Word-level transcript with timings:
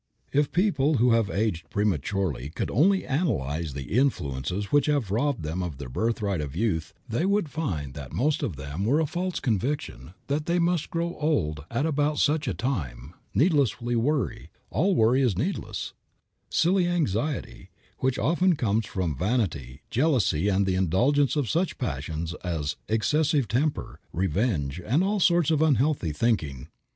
If 0.33 0.51
people 0.51 0.95
who 0.95 1.11
have 1.11 1.29
aged 1.29 1.69
prematurely 1.69 2.49
could 2.49 2.71
only 2.71 3.05
analyze 3.05 3.75
the 3.75 3.95
influences 3.99 4.71
which 4.71 4.87
have 4.87 5.11
robbed 5.11 5.43
them 5.43 5.61
of 5.61 5.77
their 5.77 5.89
birthright 5.89 6.41
of 6.41 6.55
youth 6.55 6.91
they 7.07 7.23
would 7.23 7.49
find 7.49 7.93
that 7.93 8.11
most 8.11 8.41
of 8.41 8.55
them 8.55 8.83
were 8.83 8.99
a 8.99 9.05
false 9.05 9.39
conviction 9.39 10.15
that 10.25 10.47
they 10.47 10.57
must 10.57 10.89
grow 10.89 11.15
old 11.19 11.65
at 11.69 11.85
about 11.85 12.17
such 12.17 12.47
a 12.47 12.53
time, 12.55 13.13
needless 13.35 13.79
worry, 13.79 14.49
all 14.71 14.95
worry 14.95 15.21
is 15.21 15.37
needless, 15.37 15.93
silly 16.49 16.87
anxiety, 16.87 17.69
which 17.99 18.17
often 18.17 18.55
comes 18.55 18.87
from 18.87 19.15
vanity, 19.15 19.81
jealousy 19.91 20.47
and 20.47 20.65
the 20.65 20.73
indulgence 20.73 21.35
of 21.35 21.47
such 21.47 21.77
passions 21.77 22.33
as 22.43 22.75
excessive 22.89 23.47
temper, 23.47 23.99
revenge, 24.11 24.81
and 24.83 25.03
all 25.03 25.19
sorts 25.19 25.51
of 25.51 25.61
unhealthy 25.61 26.11
thinking. 26.11 26.69